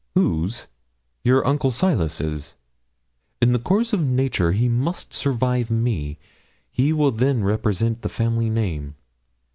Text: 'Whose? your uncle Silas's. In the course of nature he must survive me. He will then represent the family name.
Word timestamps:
'Whose? 0.15 0.65
your 1.23 1.45
uncle 1.45 1.69
Silas's. 1.69 2.57
In 3.39 3.53
the 3.53 3.59
course 3.59 3.93
of 3.93 4.01
nature 4.03 4.51
he 4.51 4.67
must 4.67 5.13
survive 5.13 5.69
me. 5.69 6.17
He 6.71 6.91
will 6.91 7.11
then 7.11 7.43
represent 7.43 8.01
the 8.01 8.09
family 8.09 8.49
name. 8.49 8.95